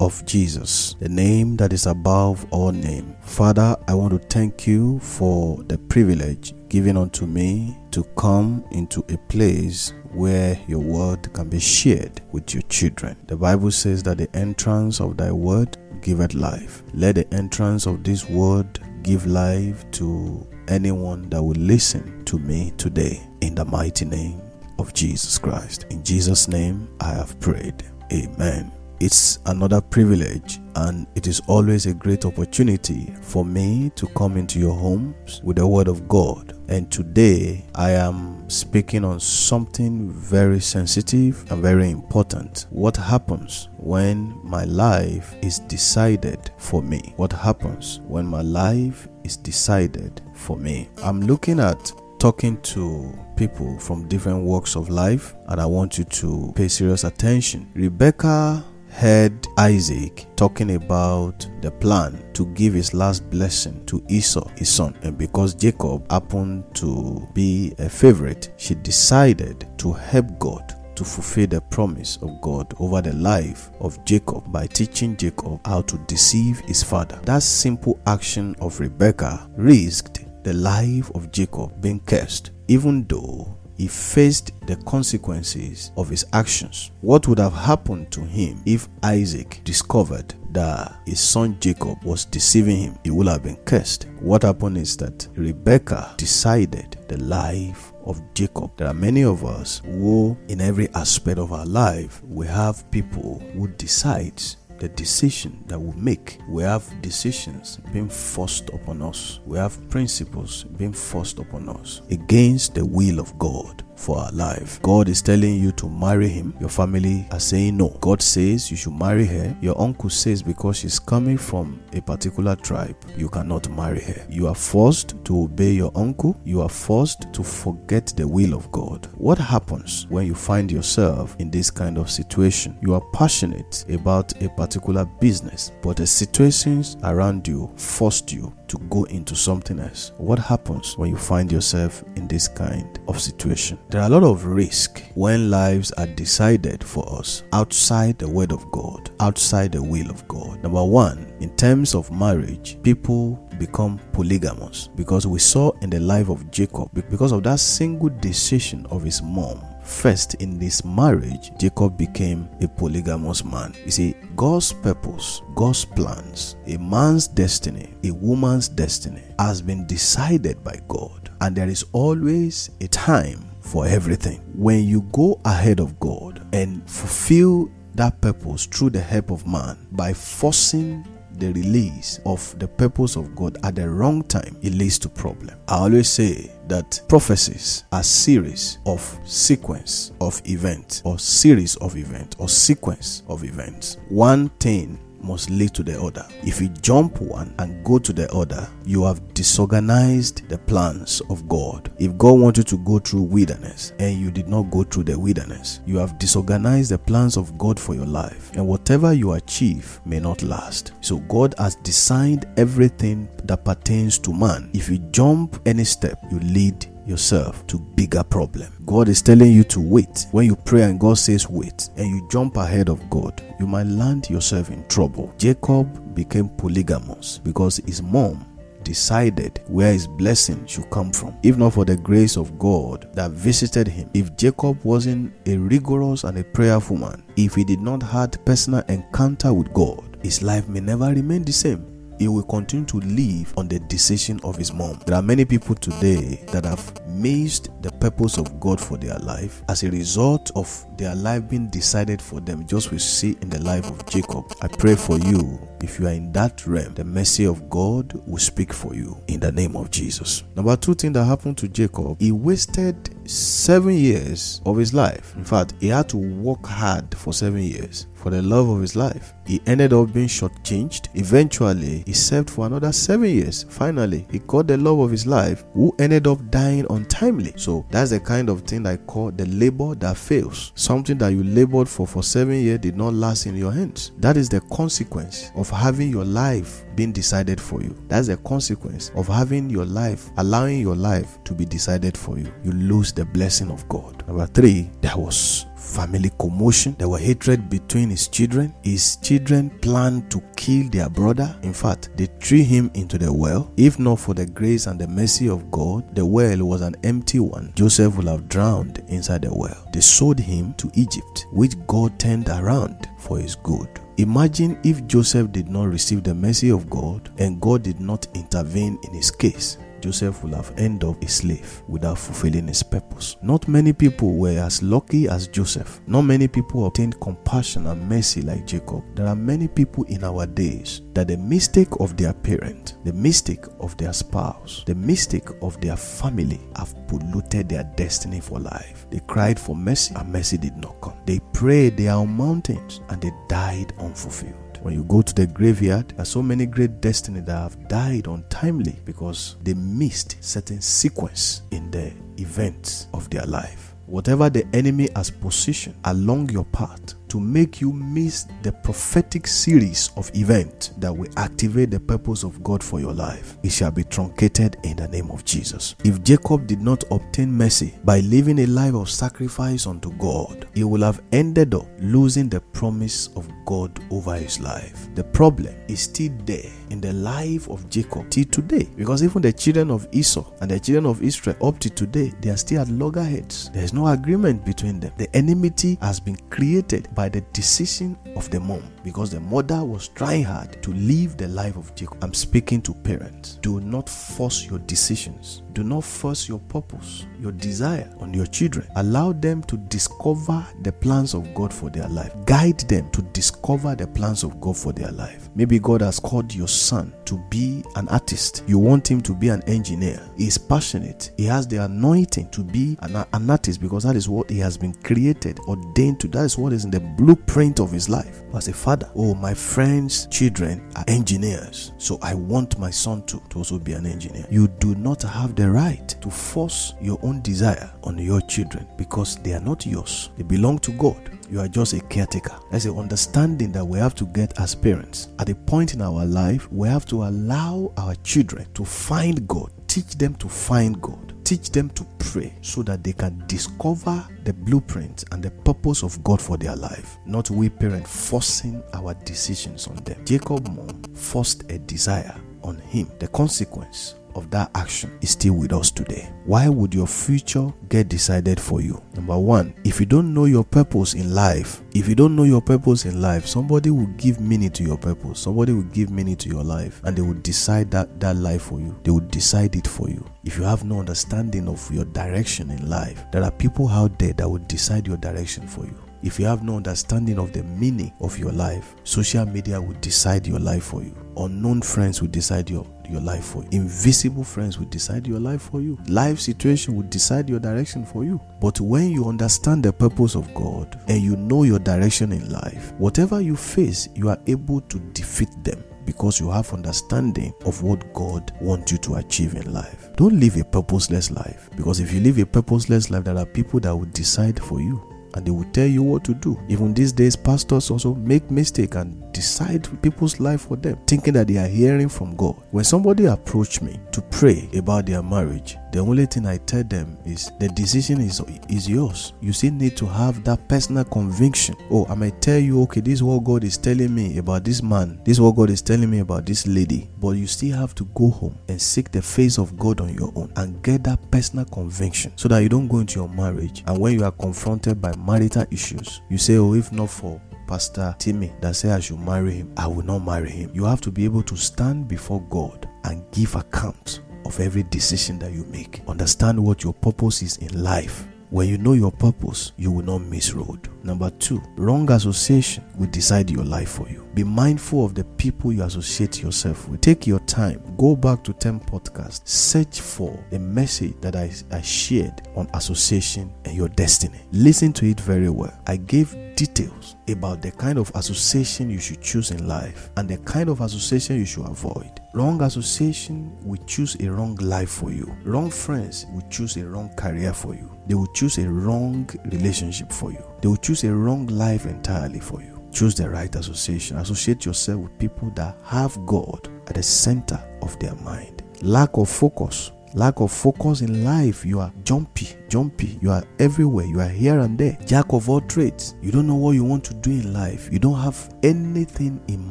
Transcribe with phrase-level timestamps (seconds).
[0.00, 3.16] of Jesus, the name that is above all name.
[3.22, 9.04] Father, I want to thank you for the privilege given unto me to come into
[9.08, 13.16] a place where your word can be shared with your children.
[13.26, 16.82] The Bible says that the entrance of thy word giveth life.
[16.94, 22.72] Let the entrance of this word give life to anyone that will listen to me
[22.76, 24.40] today in the mighty name
[24.78, 25.86] of Jesus Christ.
[25.90, 27.84] In Jesus' name I have prayed.
[28.12, 28.72] Amen.
[28.98, 34.58] It's another privilege and it is always a great opportunity for me to come into
[34.58, 36.54] your homes with the word of God.
[36.68, 42.68] And today I am speaking on something very sensitive and very important.
[42.70, 47.12] What happens when my life is decided for me?
[47.16, 50.88] What happens when my life is decided for me?
[51.02, 56.04] I'm looking at talking to people from different walks of life and I want you
[56.04, 57.70] to pay serious attention.
[57.74, 58.64] Rebecca
[58.96, 64.96] heard Isaac talking about the plan to give his last blessing to Esau, his son.
[65.02, 71.46] And because Jacob happened to be a favorite, she decided to help God to fulfill
[71.46, 76.60] the promise of God over the life of Jacob by teaching Jacob how to deceive
[76.60, 77.20] his father.
[77.24, 83.88] That simple action of Rebecca risked the life of Jacob being cursed, even though he
[83.88, 86.90] faced the consequences of his actions.
[87.00, 92.76] What would have happened to him if Isaac discovered that his son Jacob was deceiving
[92.78, 92.98] him?
[93.04, 94.06] He would have been cursed.
[94.20, 98.70] What happened is that Rebecca decided the life of Jacob.
[98.76, 103.42] There are many of us who, in every aspect of our life, we have people
[103.52, 106.38] who decides the decision that we make.
[106.48, 109.40] We have decisions being forced upon us.
[109.46, 114.80] We have principles being forced upon us against the will of God for our life.
[114.82, 116.54] God is telling you to marry him.
[116.60, 117.88] Your family are saying no.
[118.00, 119.56] God says you should marry her.
[119.60, 124.26] Your uncle says because she's coming from a particular tribe, you cannot marry her.
[124.28, 126.38] You are forced to obey your uncle.
[126.44, 129.08] You are forced to forget the will of God.
[129.16, 132.78] What happens when you find yourself in this kind of situation?
[132.82, 138.78] You are passionate about a particular business, but the situations around you forced you to
[138.90, 140.12] go into something else.
[140.18, 143.78] What happens when you find yourself in this kind of situation?
[143.88, 148.52] There are a lot of risk when lives are decided for us outside the word
[148.52, 150.62] of God, outside the will of God.
[150.62, 156.28] Number one, in terms of marriage, people become polygamous because we saw in the life
[156.28, 161.96] of Jacob, because of that single decision of his mom, First, in this marriage, Jacob
[161.96, 163.72] became a polygamous man.
[163.84, 170.62] You see, God's purpose, God's plans, a man's destiny, a woman's destiny has been decided
[170.64, 171.30] by God.
[171.40, 174.40] And there is always a time for everything.
[174.56, 179.86] When you go ahead of God and fulfill that purpose through the help of man
[179.92, 181.06] by forcing
[181.38, 185.56] the release of the purpose of God at the wrong time, it leads to problem.
[185.68, 192.36] I always say that prophecies are series of sequence of events or series of events
[192.38, 193.98] or sequence of events.
[194.08, 196.26] One thing must lead to the other.
[196.42, 201.48] If you jump one and go to the other, you have disorganized the plans of
[201.48, 201.90] God.
[201.98, 205.80] If God wanted to go through wilderness and you did not go through the wilderness,
[205.86, 208.50] you have disorganized the plans of God for your life.
[208.54, 210.92] And whatever you achieve may not last.
[211.00, 214.70] So God has designed everything that pertains to man.
[214.72, 218.72] If you jump any step, you lead yourself to bigger problem.
[218.84, 220.26] God is telling you to wait.
[220.32, 223.86] When you pray and God says wait and you jump ahead of God, you might
[223.86, 225.32] land yourself in trouble.
[225.38, 228.46] Jacob became polygamous because his mom
[228.82, 231.36] decided where his blessing should come from.
[231.42, 236.22] If not for the grace of God that visited him, if Jacob wasn't a rigorous
[236.22, 240.68] and a prayerful man, if he did not had personal encounter with God, his life
[240.68, 244.72] may never remain the same he will continue to live on the decision of his
[244.72, 245.00] mom.
[245.06, 249.62] There are many people today that have missed the purpose of God for their life
[249.68, 253.60] as a result of their life being decided for them, just we see in the
[253.60, 254.44] life of Jacob.
[254.62, 258.38] I pray for you If you are in that realm, the mercy of God will
[258.38, 260.44] speak for you in the name of Jesus.
[260.54, 265.34] Number two thing that happened to Jacob, he wasted seven years of his life.
[265.36, 268.96] In fact, he had to work hard for seven years for the love of his
[268.96, 269.34] life.
[269.46, 271.08] He ended up being shortchanged.
[271.14, 273.64] Eventually, he served for another seven years.
[273.68, 277.52] Finally, he got the love of his life, who ended up dying untimely.
[277.56, 280.72] So that's the kind of thing I call the labor that fails.
[280.74, 284.12] Something that you labored for for seven years did not last in your hands.
[284.18, 287.96] That is the consequence of having your life being decided for you.
[288.08, 292.52] That's a consequence of having your life, allowing your life to be decided for you.
[292.64, 294.26] You lose the blessing of God.
[294.26, 296.96] Number three, there was family commotion.
[296.98, 298.74] There were hatred between his children.
[298.82, 301.56] His children planned to kill their brother.
[301.62, 303.72] In fact, they threw him into the well.
[303.76, 307.40] If not for the grace and the mercy of God, the well was an empty
[307.40, 307.72] one.
[307.74, 309.86] Joseph would have drowned inside the well.
[309.92, 313.88] They sold him to Egypt, which God turned around for his good.
[314.18, 318.98] Imagine if Joseph did not receive the mercy of God and God did not intervene
[319.02, 319.76] in his case.
[320.06, 323.36] Joseph would have ended up a slave without fulfilling his purpose.
[323.42, 326.00] Not many people were as lucky as Joseph.
[326.06, 329.02] Not many people obtained compassion and mercy like Jacob.
[329.16, 333.64] There are many people in our days that the mistake of their parent, the mistake
[333.80, 339.08] of their spouse, the mistake of their family have polluted their destiny for life.
[339.10, 341.18] They cried for mercy and mercy did not come.
[341.26, 344.65] They prayed they are on mountains and they died unfulfilled.
[344.86, 348.28] When you go to the graveyard, there are so many great destiny that have died
[348.28, 353.96] untimely because they missed certain sequence in the events of their life.
[354.06, 360.10] Whatever the enemy has positioned along your path to make you miss the prophetic series
[360.16, 363.56] of events that will activate the purpose of God for your life.
[363.62, 365.94] It shall be truncated in the name of Jesus.
[366.04, 370.84] If Jacob did not obtain mercy by living a life of sacrifice unto God, he
[370.84, 375.08] will have ended up losing the promise of God over his life.
[375.14, 379.52] The problem is still there in the life of Jacob till today because even the
[379.52, 382.88] children of Esau and the children of Israel up to today, they are still at
[382.88, 383.70] loggerheads.
[383.70, 385.12] There is no agreement between them.
[385.16, 390.08] The enmity has been created by the decision of the mom because the mother was
[390.08, 392.18] trying hard to live the life of Jacob.
[392.24, 393.60] I'm speaking to parents.
[393.62, 395.62] Do not force your decisions.
[395.74, 398.88] Do not force your purpose, your desire on your children.
[398.96, 402.32] Allow them to discover the plans of God for their life.
[402.46, 405.50] Guide them to discover the plans of God for their life.
[405.54, 408.64] Maybe God has called your son to be an artist.
[408.66, 410.20] You want him to be an engineer.
[410.36, 411.30] He is passionate.
[411.36, 414.76] He has the anointing to be an, an artist because that is what he has
[414.76, 416.28] been created, ordained to.
[416.28, 418.42] That is what is in the blueprint of his life.
[418.56, 421.92] As a father, oh, my friends' children are engineers.
[421.98, 424.46] So I want my son to, to also be an engineer.
[424.50, 429.36] You do not have the right to force your own desire on your children because
[429.36, 430.30] they are not yours.
[430.38, 431.38] They belong to God.
[431.50, 432.58] You are just a caretaker.
[432.70, 435.28] There's an understanding that we have to get as parents.
[435.38, 439.70] At a point in our life, we have to allow our children to find God,
[439.86, 444.52] teach them to find God teach them to pray so that they can discover the
[444.52, 447.18] blueprint and the purpose of God for their life.
[447.24, 450.24] Not we parents forcing our decisions on them.
[450.24, 452.34] Jacob mom forced a desire
[452.64, 453.08] on him.
[453.20, 456.30] The consequence of that action is still with us today.
[456.44, 459.02] Why would your future get decided for you?
[459.14, 462.60] Number one, if you don't know your purpose in life, if you don't know your
[462.60, 465.40] purpose in life, somebody will give meaning to your purpose.
[465.40, 468.78] Somebody will give meaning to your life and they will decide that, that life for
[468.78, 468.96] you.
[469.02, 470.24] They will decide it for you.
[470.44, 474.34] If you have no understanding of your direction in life, there are people out there
[474.34, 476.05] that will decide your direction for you.
[476.26, 480.44] If you have no understanding of the meaning of your life, social media will decide
[480.44, 481.16] your life for you.
[481.36, 483.68] Unknown friends will decide your your life for you.
[483.70, 485.96] Invisible friends will decide your life for you.
[486.08, 488.40] Life situation will decide your direction for you.
[488.60, 492.92] But when you understand the purpose of God and you know your direction in life,
[492.98, 498.12] whatever you face, you are able to defeat them because you have understanding of what
[498.14, 500.10] God wants you to achieve in life.
[500.16, 503.78] Don't live a purposeless life because if you live a purposeless life, there are people
[503.78, 505.00] that will decide for you
[505.36, 506.58] and they will tell you what to do.
[506.68, 511.46] Even these days, pastors also make mistake and decide people's life for them, thinking that
[511.46, 512.56] they are hearing from God.
[512.70, 517.16] When somebody approached me to pray about their marriage, the only thing I tell them
[517.24, 519.32] is the decision is is yours.
[519.40, 521.74] You still need to have that personal conviction.
[521.90, 524.82] Oh, I might tell you, okay, this is what God is telling me about this
[524.82, 525.18] man.
[525.24, 527.08] This is what God is telling me about this lady.
[527.18, 530.30] But you still have to go home and seek the face of God on your
[530.36, 533.98] own and get that personal conviction so that you don't go into your marriage and
[533.98, 538.52] when you are confronted by marital issues, you say, Oh, if not for Pastor Timmy
[538.60, 540.70] that say I should marry him, I will not marry him.
[540.74, 545.38] You have to be able to stand before God and give account of every decision
[545.40, 546.02] that you make.
[546.08, 550.18] Understand what your purpose is in life When you know your purpose, you will not
[550.18, 550.88] miss road.
[551.02, 554.24] Number two, wrong association will decide your life for you.
[554.34, 557.00] Be mindful of the people you associate yourself with.
[557.00, 561.82] Take your time, go back to Tem podcasts, search for the message that I, I
[561.82, 564.38] shared on association and your destiny.
[564.52, 565.76] Listen to it very well.
[565.88, 570.38] I gave details about the kind of association you should choose in life and the
[570.38, 572.20] kind of association you should avoid.
[572.32, 575.34] Wrong association will choose a wrong life for you.
[575.44, 577.90] Wrong friends will choose a wrong career for you.
[578.06, 580.44] They will choose a wrong relationship for you.
[580.60, 582.76] They will choose a wrong life entirely for you.
[582.92, 584.16] Choose the right association.
[584.18, 588.62] Associate yourself with people that have God at the center of their mind.
[588.82, 591.64] Lack of focus lack of focus in life.
[591.64, 593.18] You are jumpy, jumpy.
[593.20, 594.06] You are everywhere.
[594.06, 594.98] You are here and there.
[595.06, 596.16] Jack of all trades.
[596.22, 597.88] You don't know what you want to do in life.
[597.92, 599.70] You don't have anything in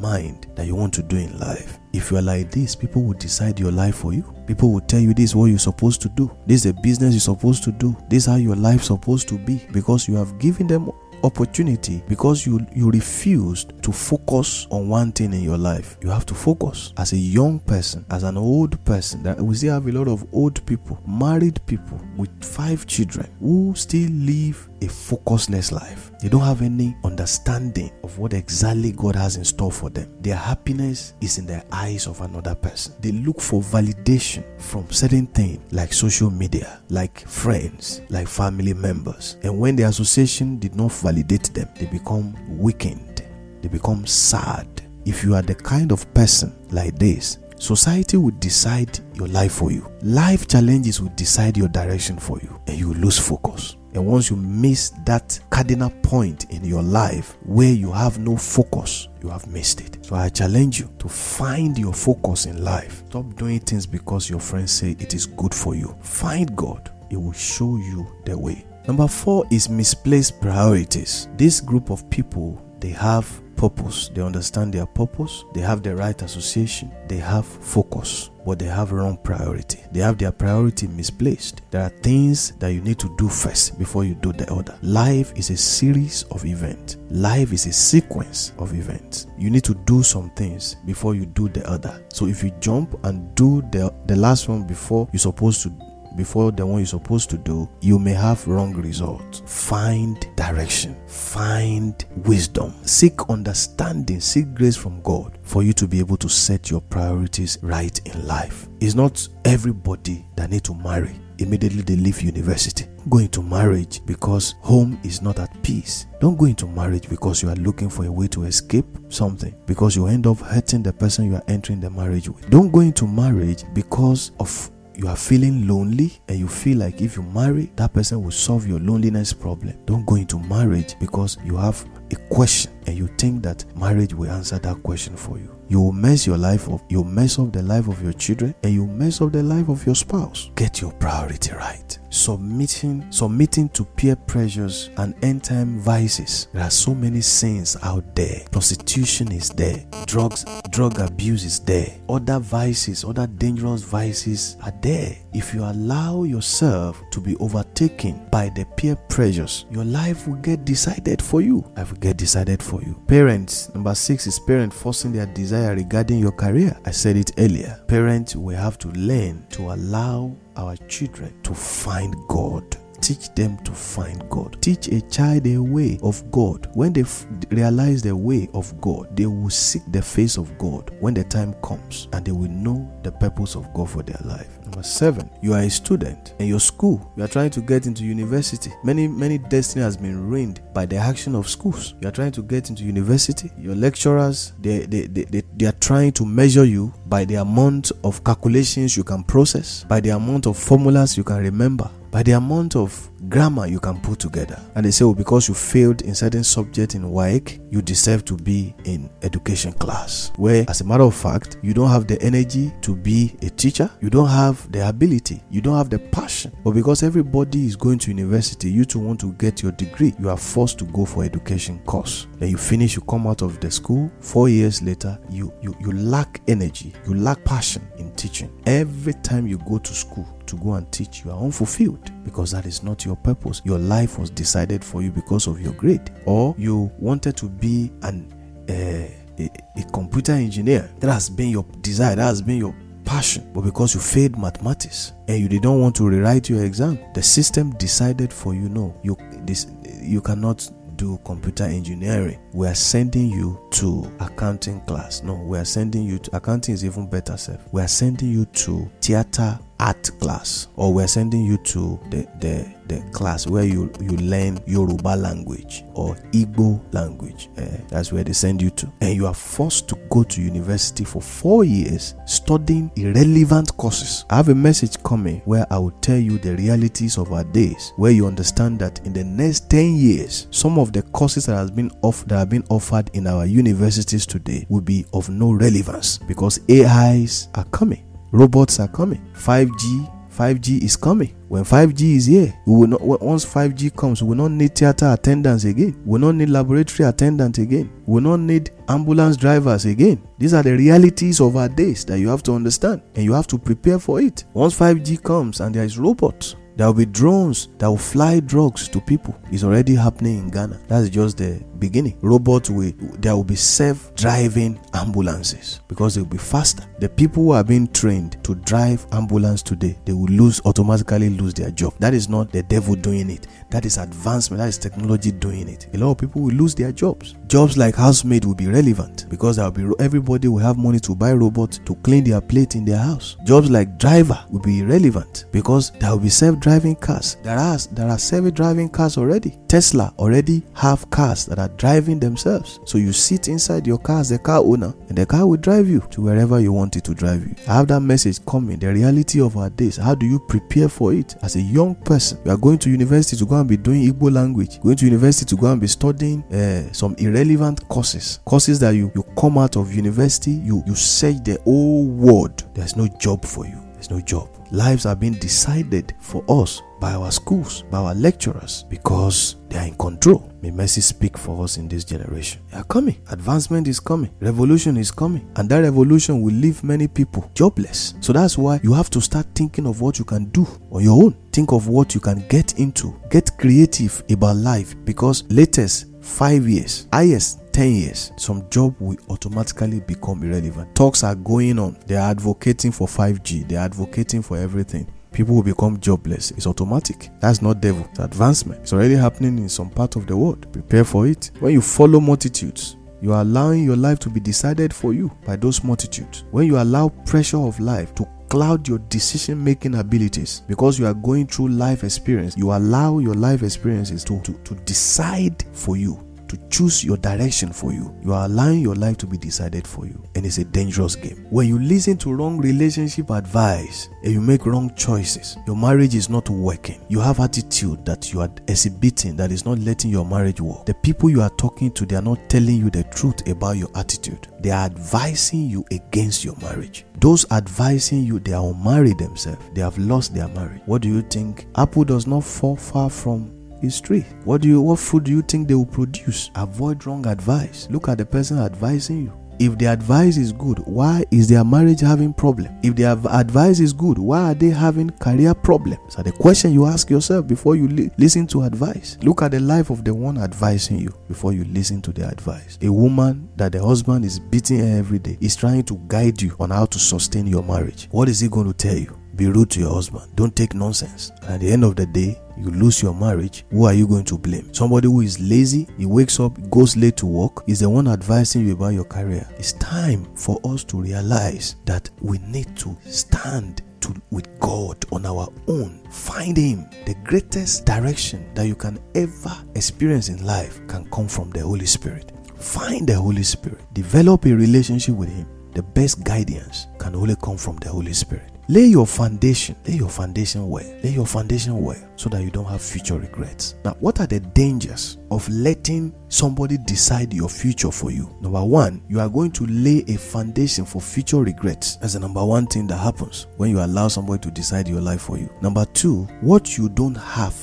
[0.00, 1.78] mind that you want to do in life.
[1.92, 4.22] If you are like this, people will decide your life for you.
[4.46, 6.30] People will tell you this is what you're supposed to do.
[6.46, 7.96] This is a business you're supposed to do.
[8.08, 10.90] This is how your life supposed to be because you have given them
[11.22, 15.96] opportunity because you you refused to focus on one thing in your life.
[16.02, 19.22] You have to focus as a young person as an old person.
[19.22, 23.74] That we still have a lot of old people married people with five children who
[23.76, 29.36] still live a focusless life they don't have any understanding of what exactly God has
[29.36, 30.12] in store for them.
[30.22, 32.94] Their happiness is in the eyes of another person.
[33.00, 39.36] They look for validation from certain things like social media, like friends, like family members.
[39.42, 43.22] And when the association did not validate them, they become weakened,
[43.60, 44.66] they become sad.
[45.04, 49.72] If you are the kind of person like this, Society will decide your life for
[49.72, 49.90] you.
[50.02, 53.76] Life challenges will decide your direction for you, and you lose focus.
[53.96, 59.08] And once you miss that cardinal point in your life where you have no focus,
[59.22, 60.04] you have missed it.
[60.04, 63.02] So I challenge you to find your focus in life.
[63.08, 65.96] Stop doing things because your friends say it is good for you.
[66.02, 68.66] Find God, it will show you the way.
[68.86, 71.28] Number four is misplaced priorities.
[71.38, 73.26] This group of people, they have
[73.56, 74.08] purpose.
[74.08, 75.44] They understand their purpose.
[75.52, 76.92] They have the right association.
[77.08, 79.80] They have focus, but they have wrong priority.
[79.92, 81.62] They have their priority misplaced.
[81.70, 84.78] There are things that you need to do first before you do the other.
[84.82, 86.98] Life is a series of events.
[87.10, 89.26] Life is a sequence of events.
[89.38, 92.04] You need to do some things before you do the other.
[92.08, 95.70] So if you jump and do the the last one before you're supposed to
[96.16, 99.42] before the one you're supposed to do, you may have wrong results.
[99.46, 106.16] Find direction, find wisdom, seek understanding, seek grace from God for you to be able
[106.18, 108.68] to set your priorities right in life.
[108.80, 112.86] It's not everybody that need to marry immediately they leave university.
[113.08, 116.06] Go into marriage because home is not at peace.
[116.20, 119.94] Don't go into marriage because you are looking for a way to escape something because
[119.94, 122.48] you end up hurting the person you are entering the marriage with.
[122.50, 127.16] Don't go into marriage because of you are feeling lonely and you feel like if
[127.16, 129.74] you marry, that person will solve your loneliness problem.
[129.84, 134.30] Don't go into marriage because you have a question and you think that marriage will
[134.30, 135.54] answer that question for you.
[135.68, 138.72] You will mess your life up, you'll mess up the life of your children, and
[138.72, 140.50] you'll mess up the life of your spouse.
[140.54, 141.98] Get your priority right.
[142.16, 146.48] Submitting, submitting to peer pressures and end time vices.
[146.54, 148.42] There are so many sins out there.
[148.50, 155.14] Prostitution is there, drugs, drug abuse is there, other vices, other dangerous vices are there.
[155.34, 160.64] If you allow yourself to be overtaken by the peer pressures, your life will get
[160.64, 161.70] decided for you.
[161.76, 162.98] i will get decided for you.
[163.06, 166.80] Parents, number six is parents forcing their desire regarding your career.
[166.86, 167.78] I said it earlier.
[167.88, 173.72] Parents will have to learn to allow our children to find God teach them to
[173.72, 174.60] find God.
[174.60, 176.68] Teach a child a way of God.
[176.74, 180.90] When they f- realize the way of God, they will seek the face of God
[181.00, 184.55] when the time comes and they will know the purpose of God for their life.
[184.66, 187.12] Number seven, you are a student in your school.
[187.16, 188.72] You are trying to get into university.
[188.82, 191.94] Many, many destiny has been ruined by the action of schools.
[192.00, 193.52] You are trying to get into university.
[193.56, 197.92] Your lecturers, they, they, they, they, they are trying to measure you by the amount
[198.02, 202.32] of calculations you can process, by the amount of formulas you can remember, by the
[202.32, 204.58] amount of grammar you can put together.
[204.74, 208.38] And they say, oh, because you failed in certain subject in WAEC, you deserve to
[208.38, 210.32] be in education class.
[210.36, 213.90] Where, as a matter of fact, you don't have the energy to be a teacher,
[214.00, 216.56] you don't have the ability, you don't have the passion.
[216.64, 220.30] But because everybody is going to university, you too want to get your degree, you
[220.30, 222.28] are forced to go for education course.
[222.38, 225.92] Then you finish, you come out of the school, four years later, you you, you
[225.92, 228.50] lack energy, you lack passion in teaching.
[228.64, 232.66] Every time you go to school, to go and teach, you are unfulfilled because that
[232.66, 233.62] is not your purpose.
[233.64, 237.92] Your life was decided for you because of your grade, or you wanted to be
[238.02, 238.32] an
[238.68, 240.90] uh, a, a computer engineer.
[241.00, 242.16] That has been your desire.
[242.16, 242.74] That has been your
[243.04, 247.22] passion, but because you failed mathematics and you didn't want to rewrite your exam, the
[247.22, 249.66] system decided for you no, you this
[250.00, 252.38] you cannot do computer engineering.
[252.52, 255.22] We are sending you to accounting class.
[255.22, 257.60] No, we are sending you to accounting is even better self.
[257.72, 262.75] We are sending you to theater art class or we're sending you to the, the,
[262.88, 267.48] the class where you, you learn Yoruba language or Igbo language.
[267.58, 268.92] Uh, that's where they send you to.
[269.00, 274.24] And you are forced to go to university for four years studying irrelevant courses.
[274.30, 277.92] I have a message coming where I will tell you the realities of our days,
[277.96, 281.70] where you understand that in the next 10 years, some of the courses that has
[281.70, 286.18] been off that have been offered in our universities today will be of no relevance
[286.18, 288.02] because AIs are coming
[288.32, 291.34] robots are coming 5g 5g is coming.
[291.48, 295.06] When 5g is here we will not once 5g comes we will not need theater
[295.12, 296.00] attendants again.
[296.04, 297.90] We will not need laboratory attendants again.
[298.06, 300.22] We will not need ambulance drivers again.
[300.38, 303.46] These are the realities of our days that you have to understand and you have
[303.48, 304.44] to prepare for it.
[304.52, 308.88] Once 5g comes and there is robots there will be drones that will fly drugs
[308.88, 309.34] to people.
[309.50, 310.80] It's already happening in Ghana.
[310.88, 312.18] That's just the beginning.
[312.20, 316.84] Robots will there will be self-driving ambulances because they will be faster.
[317.00, 321.54] The people who are being trained to drive ambulance today, they will lose automatically lose
[321.54, 321.94] their job.
[321.98, 323.46] That is not the devil doing it.
[323.70, 324.58] That is advancement.
[324.58, 325.88] That is technology doing it.
[325.94, 327.34] A lot of people will lose their jobs.
[327.46, 331.14] Jobs like housemaid will be relevant because there will be everybody will have money to
[331.14, 333.36] buy robots to clean their plate in their house.
[333.44, 336.28] Jobs like driver will be irrelevant because there will be
[336.66, 337.36] self-driving cars.
[337.42, 339.56] There are there are self-driving cars already.
[339.68, 342.80] Tesla already have cars that are driving themselves.
[342.84, 345.88] So you sit inside your car as the car owner, and the car will drive
[345.88, 347.54] you to wherever you want it to drive you.
[347.68, 348.78] I have that message coming.
[348.78, 349.96] The reality of our days.
[349.96, 352.38] How do you prepare for it as a young person?
[352.44, 354.80] You are going to university to go and be doing Igbo language.
[354.80, 358.40] Going to university to go and be studying uh, some irrelevant courses.
[358.44, 362.64] Courses that you you come out of university, you you search the whole world.
[362.74, 363.85] There's no job for you.
[363.96, 364.50] There's no job.
[364.72, 369.86] Lives are being decided for us by our schools, by our lecturers, because they are
[369.86, 370.52] in control.
[370.60, 372.60] May mercy speak for us in this generation.
[372.70, 373.16] They are coming.
[373.30, 374.30] Advancement is coming.
[374.40, 375.50] Revolution is coming.
[375.56, 378.14] And that revolution will leave many people jobless.
[378.20, 381.22] So that's why you have to start thinking of what you can do on your
[381.22, 381.32] own.
[381.52, 383.18] Think of what you can get into.
[383.30, 390.00] Get creative about life because latest five years, highest 10 years, some job will automatically
[390.00, 390.94] become irrelevant.
[390.94, 391.94] Talks are going on.
[392.06, 393.68] They are advocating for 5G.
[393.68, 396.52] They are advocating for everything people will become jobless.
[396.52, 397.28] It's automatic.
[397.40, 398.06] That's not devil.
[398.08, 398.80] It's advancement.
[398.80, 400.72] It's already happening in some part of the world.
[400.72, 401.50] Prepare for it.
[401.60, 405.56] When you follow multitudes, you are allowing your life to be decided for you by
[405.56, 406.44] those multitudes.
[406.52, 411.12] When you allow pressure of life to cloud your decision making abilities because you are
[411.12, 416.25] going through life experience, you allow your life experiences to, to, to decide for you
[416.48, 418.14] to choose your direction for you.
[418.22, 421.46] You are allowing your life to be decided for you, and it's a dangerous game.
[421.50, 426.28] When you listen to wrong relationship advice and you make wrong choices, your marriage is
[426.28, 427.00] not working.
[427.08, 430.86] You have attitude that you are exhibiting that is not letting your marriage work.
[430.86, 433.90] The people you are talking to, they are not telling you the truth about your
[433.94, 434.48] attitude.
[434.60, 437.04] They are advising you against your marriage.
[437.20, 439.64] Those advising you, they are unmarried themselves.
[439.74, 440.82] They have lost their marriage.
[440.86, 441.66] What do you think?
[441.76, 443.55] Apple does not fall far from
[443.86, 444.24] is tree.
[444.44, 446.50] What do you what fruit do you think they will produce?
[446.54, 447.88] Avoid wrong advice.
[447.90, 449.46] Look at the person advising you.
[449.58, 452.78] If the advice is good, why is their marriage having problem?
[452.82, 456.14] If their advice is good, why are they having career problems?
[456.14, 459.16] So the question you ask yourself before you li- listen to advice.
[459.22, 462.78] Look at the life of the one advising you before you listen to the advice.
[462.82, 466.68] A woman that the husband is beating every day is trying to guide you on
[466.68, 468.08] how to sustain your marriage.
[468.10, 469.18] What is he going to tell you?
[469.36, 470.34] Be rude to your husband.
[470.34, 471.30] Don't take nonsense.
[471.42, 474.24] And at the end of the day, you lose your marriage, who are you going
[474.24, 474.72] to blame?
[474.72, 478.66] Somebody who is lazy, he wakes up, goes late to work, is the one advising
[478.66, 479.46] you about your career.
[479.58, 485.26] It's time for us to realize that we need to stand to, with God on
[485.26, 486.00] our own.
[486.10, 486.86] Find Him.
[487.04, 491.86] The greatest direction that you can ever experience in life can come from the Holy
[491.86, 492.32] Spirit.
[492.56, 493.82] Find the Holy Spirit.
[493.92, 495.46] Develop a relationship with Him.
[495.72, 498.55] The best guidance can only come from the Holy Spirit.
[498.68, 502.64] Lay your foundation, lay your foundation well, lay your foundation well so that you don't
[502.64, 503.76] have future regrets.
[503.84, 508.28] Now, what are the dangers of letting somebody decide your future for you?
[508.40, 511.94] Number one, you are going to lay a foundation for future regrets.
[511.96, 515.22] That's the number one thing that happens when you allow somebody to decide your life
[515.22, 515.48] for you.
[515.62, 517.54] Number two, what you don't have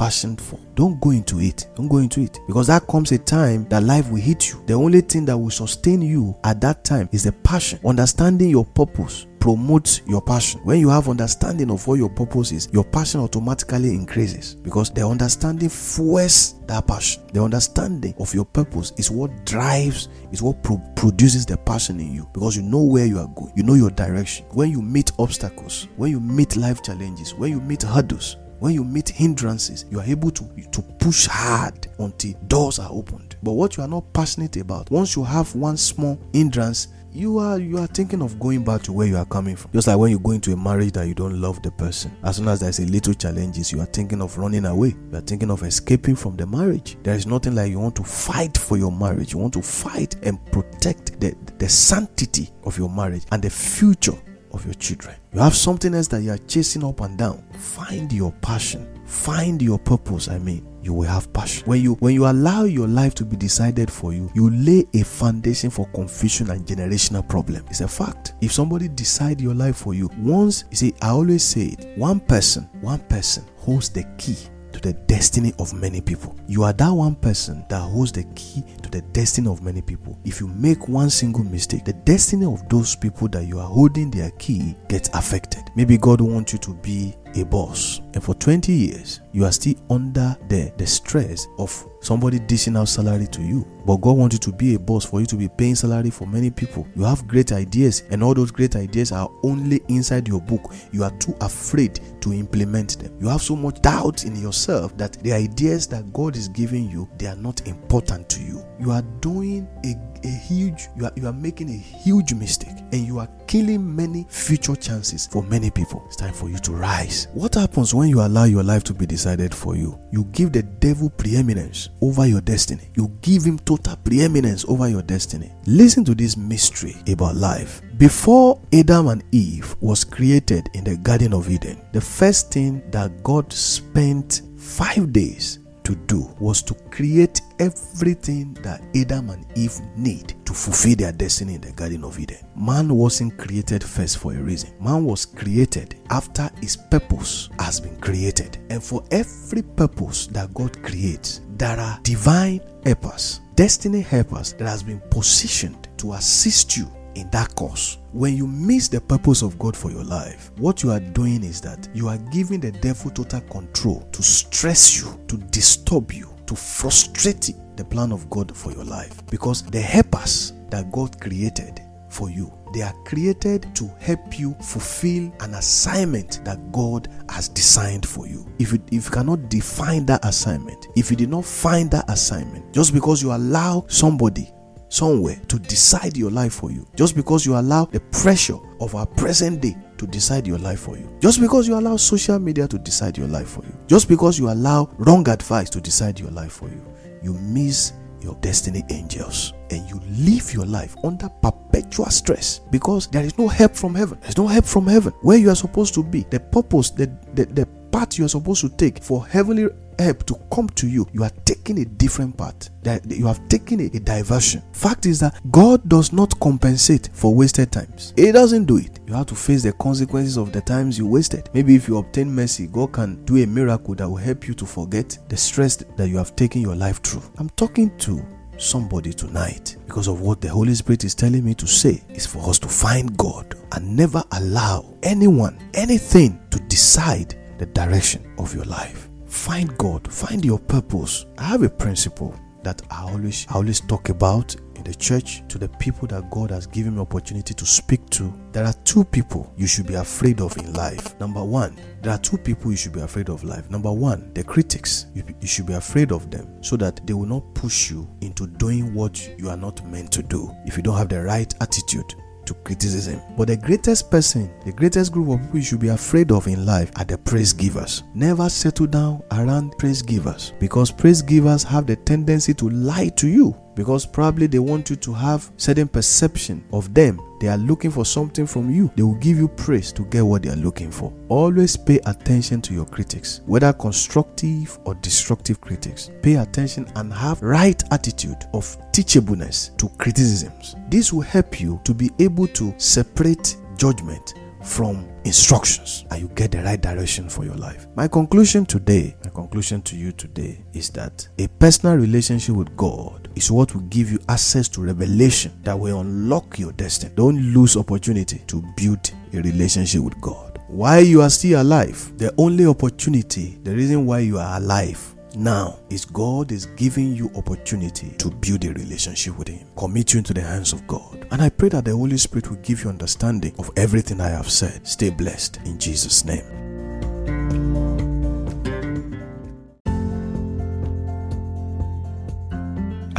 [0.00, 0.58] passionate for.
[0.74, 1.68] Don't go into it.
[1.74, 2.40] Don't go into it.
[2.46, 4.62] Because that comes a time that life will hit you.
[4.66, 7.78] The only thing that will sustain you at that time is the passion.
[7.84, 10.60] Understanding your purpose promotes your passion.
[10.64, 15.06] When you have understanding of what your purpose is, your passion automatically increases because the
[15.06, 17.22] understanding fuels that passion.
[17.32, 22.14] The understanding of your purpose is what drives, is what pro- produces the passion in
[22.14, 24.46] you because you know where you are going, you know your direction.
[24.52, 28.84] When you meet obstacles, when you meet life challenges, when you meet hurdles, when you
[28.84, 33.36] meet hindrances, you are able to, to push hard until doors are opened.
[33.42, 37.58] But what you are not passionate about, once you have one small hindrance, you are
[37.58, 39.72] you are thinking of going back to where you are coming from.
[39.72, 42.16] Just like when you go into a marriage that you don't love the person.
[42.22, 44.94] As soon as there's a little challenges, you are thinking of running away.
[45.10, 46.96] You are thinking of escaping from the marriage.
[47.02, 49.32] There is nothing like you want to fight for your marriage.
[49.32, 54.16] You want to fight and protect the, the sanctity of your marriage and the future
[54.52, 55.16] of your children.
[55.32, 57.42] You have something else that you are chasing up and down.
[57.52, 58.88] Find your passion.
[59.06, 60.66] Find your purpose, I mean.
[60.82, 61.66] You will have passion.
[61.66, 65.02] When you when you allow your life to be decided for you, you lay a
[65.04, 67.64] foundation for confusion and generational problem.
[67.68, 68.32] It's a fact.
[68.40, 72.20] If somebody decide your life for you, once you see, I always say it, one
[72.20, 74.36] person, one person holds the key
[74.80, 76.36] to the destiny of many people.
[76.46, 80.18] You are that one person that holds the key to the destiny of many people.
[80.24, 84.10] If you make one single mistake, the destiny of those people that you are holding
[84.10, 85.62] their key gets affected.
[85.76, 89.74] Maybe God wants you to be a boss and for 20 years you are still
[89.90, 93.66] under the, the stress of somebody dishing out salary to you.
[93.86, 96.26] But god wants you to be a boss for you to be paying salary for
[96.26, 96.86] many people.
[96.96, 100.72] You have great ideas and all those great ideas are only inside your book.
[100.92, 103.16] You are too afraid to implement them.
[103.20, 107.08] You have so much doubt in yourself that the ideas that god is giving you
[107.18, 108.64] they are not important to you.
[108.80, 113.06] You are doing a a huge you are you are making a huge mistake and
[113.06, 116.02] you are killing many future chances for many people.
[116.06, 119.06] It's time for you to rise what happens when you allow your life to be
[119.06, 119.98] decided for you?
[120.10, 122.90] You give the devil preeminence over your destiny.
[122.96, 125.52] You give him total preeminence over your destiny.
[125.66, 127.82] Listen to this mystery about life.
[127.98, 133.22] Before Adam and Eve was created in the Garden of Eden, the first thing that
[133.22, 135.59] God spent five days
[135.90, 141.54] to do was to create everything that Adam and Eve need to fulfill their destiny
[141.54, 142.38] in the Garden of Eden.
[142.54, 144.70] Man wasn't created first for a reason.
[144.80, 148.58] Man was created after his purpose has been created.
[148.70, 154.82] And for every purpose that God creates, there are divine helpers, destiny helpers that has
[154.82, 157.98] been positioned to assist you in that cause.
[158.12, 161.60] When you miss the purpose of God for your life, what you are doing is
[161.62, 166.54] that you are giving the devil total control to stress you, to disturb you, to
[166.54, 169.24] frustrate the plan of God for your life.
[169.26, 175.32] Because the helpers that God created for you, they are created to help you fulfill
[175.40, 178.46] an assignment that God has designed for you.
[178.58, 182.72] If you, if you cannot define that assignment, if you did not find that assignment,
[182.72, 184.52] just because you allow somebody
[184.90, 186.86] somewhere to decide your life for you.
[186.94, 190.98] Just because you allow the pressure of our present day to decide your life for
[190.98, 191.10] you.
[191.20, 193.74] Just because you allow social media to decide your life for you.
[193.86, 196.82] Just because you allow wrong advice to decide your life for you.
[197.22, 203.24] You miss your destiny angels and you live your life under perpetual stress because there
[203.24, 204.18] is no help from heaven.
[204.20, 206.26] There's no help from heaven where you are supposed to be.
[206.30, 209.68] The purpose, the, the, the path you are supposed to take for heavenly
[210.00, 212.70] help to come to you, you are taking a different path.
[212.82, 214.62] That you have taken a, a, diversion.
[214.72, 218.14] Fact is that God does not compensate for wasted times.
[218.16, 219.00] He doesn't do it.
[219.06, 221.50] You have to face the consequences of the times you wasted.
[221.52, 224.66] Maybe if you obtain mercy, God can do a miracle that will help you to
[224.66, 227.22] forget the stress that you have taken your life through.
[227.38, 228.24] I'm talking to
[228.56, 232.48] somebody tonight because of what the Holy Spirit is telling me to say is for
[232.48, 238.64] us to find God and never allow anyone, anything to decide the direction of your
[238.64, 239.09] life.
[239.30, 241.24] Find God, find your purpose.
[241.38, 245.56] I have a principle that I always I always talk about in the church to
[245.56, 248.34] the people that God has given me opportunity to speak to.
[248.50, 251.18] There are two people you should be afraid of in life.
[251.20, 253.70] Number one, there are two people you should be afraid of life.
[253.70, 255.06] Number one, the critics.
[255.14, 258.48] You, you should be afraid of them so that they will not push you into
[258.48, 262.14] doing what you are not meant to do if you don't have the right attitude
[262.50, 263.20] to criticism.
[263.36, 266.66] But the greatest person, the greatest group of people you should be afraid of in
[266.66, 268.02] life are the praise givers.
[268.14, 273.28] Never settle down around praise givers because praise givers have the tendency to lie to
[273.28, 277.18] you because probably they want you to have certain perception of them.
[277.40, 278.92] They are looking for something from you.
[278.94, 281.10] They will give you praise to get what they are looking for.
[281.30, 286.10] Always pay attention to your critics whether constructive or destructive critics.
[286.20, 290.76] Pay attention and have right attitude of teachableness to criticisms.
[290.90, 296.04] This will help you to be able to separate judgment from instructions.
[296.10, 297.86] And you get the right direction for your life.
[297.94, 303.19] My conclusion today, my conclusion to you today is that a personal relationship with God
[303.34, 307.12] is what will give you access to revelation that will unlock your destiny.
[307.14, 310.60] Don't lose opportunity to build a relationship with God.
[310.68, 315.78] While you are still alive, the only opportunity, the reason why you are alive now
[315.90, 319.66] is God is giving you opportunity to build a relationship with Him.
[319.76, 321.26] Commit you into the hands of God.
[321.30, 324.50] And I pray that the Holy Spirit will give you understanding of everything I have
[324.50, 324.86] said.
[324.86, 327.89] Stay blessed in Jesus' name.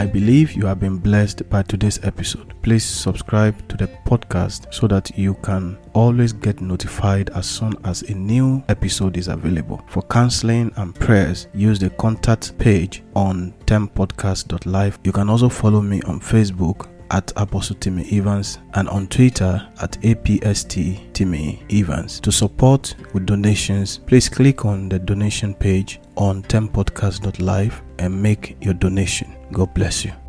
[0.01, 2.55] I believe you have been blessed by today's episode.
[2.63, 8.01] Please subscribe to the podcast so that you can always get notified as soon as
[8.01, 9.79] a new episode is available.
[9.87, 14.97] For counseling and prayers, use the contact page on tempodcast.live.
[15.03, 20.01] You can also follow me on Facebook at Apostle Timmy Evans and on Twitter at
[20.01, 22.19] APST Timmy Evans.
[22.21, 28.73] To support with donations, please click on the donation page on tempodcast.live and make your
[28.73, 29.35] donation.
[29.51, 30.20] God bless you.